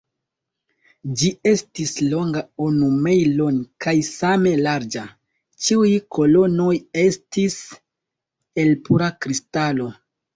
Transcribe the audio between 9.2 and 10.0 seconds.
kristalo.